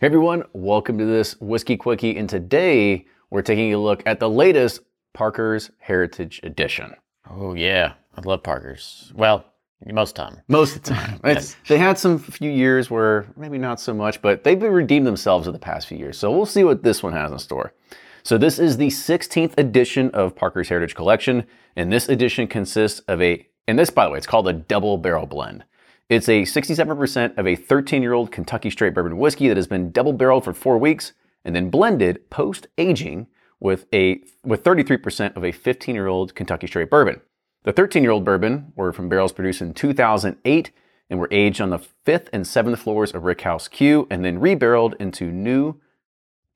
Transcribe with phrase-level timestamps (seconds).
[0.00, 4.30] Hey everyone, welcome to this Whiskey Quickie, and today we're taking a look at the
[4.30, 4.78] latest
[5.12, 6.94] Parker's Heritage Edition.
[7.28, 9.10] Oh yeah, I love Parkers.
[9.16, 9.44] Well,
[9.84, 10.40] most time.
[10.46, 11.20] Most of the time.
[11.24, 15.48] It's, they had some few years where maybe not so much, but they've redeemed themselves
[15.48, 16.16] in the past few years.
[16.16, 17.74] So we'll see what this one has in store.
[18.22, 21.44] So this is the 16th edition of Parker's Heritage Collection,
[21.74, 24.96] and this edition consists of a, and this by the way, it's called a double
[24.96, 25.64] barrel blend.
[26.08, 29.92] It's a 67% of a 13 year old Kentucky straight bourbon whiskey that has been
[29.92, 31.12] double barreled for four weeks
[31.44, 33.26] and then blended post aging
[33.60, 37.20] with a with 33% of a 15 year old Kentucky straight bourbon.
[37.64, 40.70] The 13 year old bourbon were from barrels produced in 2008
[41.10, 44.94] and were aged on the fifth and seventh floors of Rickhouse Q and then rebarreled
[44.98, 45.78] into new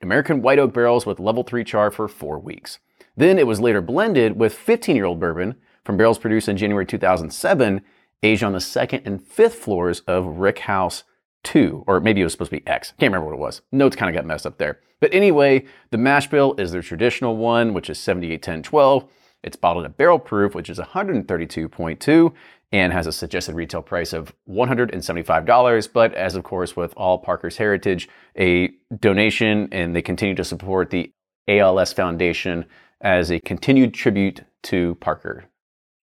[0.00, 2.78] American white oak barrels with level 3 char for four weeks.
[3.16, 6.86] Then it was later blended with 15 year old bourbon from barrels produced in January
[6.86, 7.82] 2007
[8.22, 11.04] aged on the second and fifth floors of Rick House
[11.44, 12.92] 2, or maybe it was supposed to be X.
[12.98, 13.62] Can't remember what it was.
[13.72, 14.80] Notes kind of got messed up there.
[15.00, 19.08] But anyway, the mash bill is their traditional one, which is 781012.
[19.42, 22.32] It's bottled at barrel proof, which is 132.2
[22.70, 25.92] and has a suggested retail price of $175.
[25.92, 30.90] But as of course with all Parker's Heritage, a donation and they continue to support
[30.90, 31.12] the
[31.48, 32.64] ALS Foundation
[33.00, 35.44] as a continued tribute to Parker.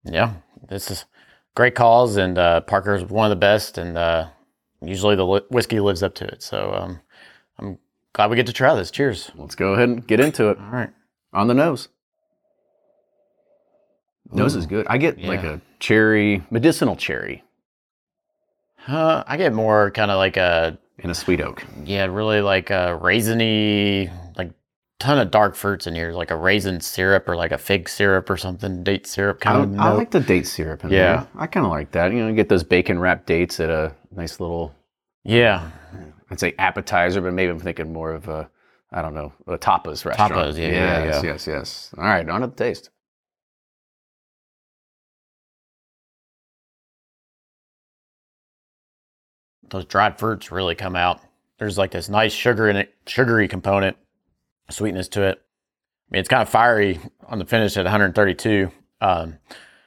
[0.04, 0.34] Yeah,
[0.68, 1.04] this is
[1.58, 4.28] great calls, and uh, Parker's one of the best, and uh,
[4.80, 6.40] usually the li- whiskey lives up to it.
[6.40, 7.00] So um,
[7.58, 7.78] I'm
[8.12, 8.92] glad we get to try this.
[8.92, 9.32] Cheers.
[9.34, 10.58] Let's go ahead and get into it.
[10.60, 10.90] All right.
[11.32, 11.88] On the nose.
[14.30, 14.86] Nose is good.
[14.88, 17.42] I get like a cherry, medicinal cherry,
[18.86, 21.64] Uh, I get more kind of like a and a sweet oak.
[21.84, 24.10] yeah, really like a raisiny,
[24.98, 28.28] ton of dark fruits in here, like a raisin syrup or like a fig syrup
[28.28, 29.80] or something, date syrup I, kind of.
[29.80, 31.16] I like the date syrup in Yeah.
[31.16, 31.26] there.
[31.36, 32.12] I kind of like that.
[32.12, 34.74] You know, you get those bacon wrapped dates at a nice little,
[35.24, 35.98] yeah, uh,
[36.30, 38.50] I'd say appetizer, but maybe I'm thinking more of a,
[38.92, 40.32] I don't know, a tapas restaurant.
[40.32, 41.30] Tapas, yeah, yeah, yes, yeah.
[41.30, 41.94] yes, yes.
[41.96, 42.90] All right, on to the taste.
[49.70, 51.20] those dried fruits really come out.
[51.58, 53.96] There's like this nice sugar in it, sugary component,
[54.70, 55.38] sweetness to it.
[55.40, 58.70] I mean, it's kind of fiery on the finish at 132.
[59.00, 59.38] Um,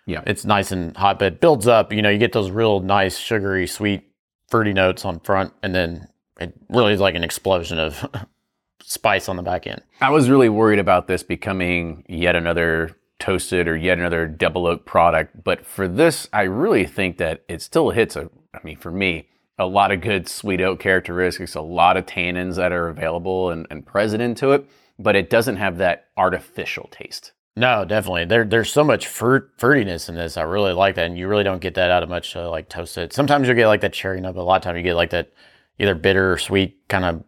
[0.06, 0.22] Yeah.
[0.26, 1.92] it's nice and hot, but it builds up.
[1.94, 4.04] You know, you get those real nice, sugary, sweet,
[4.50, 6.08] fruity notes on front, and then
[6.40, 8.08] it really is like an explosion of
[8.84, 9.82] spice on the back end.
[10.02, 14.86] I was really worried about this becoming yet another toasted or yet another double oak
[14.86, 18.30] product, but for this, I really think that it still hits a.
[18.54, 22.56] I mean, for me, a lot of good sweet oak characteristics, a lot of tannins
[22.56, 24.66] that are available and, and present into it,
[24.98, 27.34] but it doesn't have that artificial taste.
[27.56, 28.26] No, definitely.
[28.26, 30.38] There, there's so much fruit fruitiness in this.
[30.38, 32.70] I really like that, and you really don't get that out of much uh, like
[32.70, 33.12] toasted.
[33.12, 35.10] Sometimes you'll get like that cherry note, but a lot of time you get like
[35.10, 35.34] that
[35.78, 37.24] either bitter or sweet kind of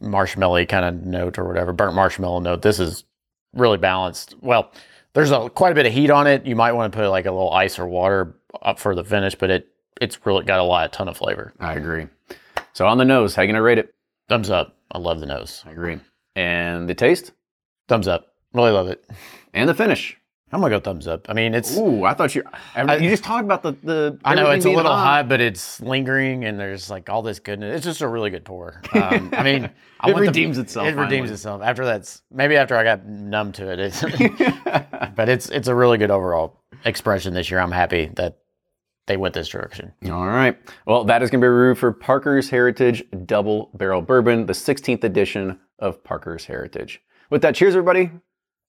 [0.00, 2.62] marshmallowy kind of note or whatever, burnt marshmallow note.
[2.62, 3.04] This is
[3.52, 4.34] really balanced.
[4.40, 4.70] Well,
[5.14, 6.46] there's a quite a bit of heat on it.
[6.46, 9.34] You might want to put like a little ice or water up for the finish,
[9.34, 9.68] but it
[10.00, 11.52] it's really got a lot, a ton of flavor.
[11.60, 12.06] I agree.
[12.72, 13.94] So on the nose, how you gonna rate it?
[14.28, 14.76] Thumbs up.
[14.92, 15.62] I love the nose.
[15.66, 15.98] I agree.
[16.36, 17.32] And the taste
[17.88, 18.28] Thumbs up.
[18.54, 19.04] Really love it.
[19.52, 20.16] and the finish.
[20.52, 21.26] I'm gonna go thumbs up.
[21.28, 22.42] I mean, it's Ooh, I thought you.
[22.76, 24.18] you just talked about the the.
[24.24, 27.76] I know it's a little hot, but it's lingering, and there's like all this goodness.
[27.76, 28.82] It's just a really good pour.
[28.92, 31.62] Um, I mean, I It want the- redeems itself It redeems itself.
[31.62, 34.00] After that's maybe after I got numb to it, it's,
[35.14, 37.60] but it's it's a really good overall expression this year.
[37.60, 38.38] I'm happy that
[39.06, 39.92] they went this direction.
[40.06, 40.56] All right.
[40.86, 44.52] Well, that is going to be a review for Parker's Heritage Double Barrel Bourbon, the
[44.52, 47.00] 16th edition of Parker's Heritage.
[47.30, 48.10] With that, cheers, everybody.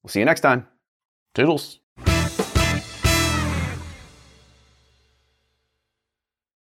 [0.01, 0.67] We'll see you next time.
[1.35, 1.80] Toodles.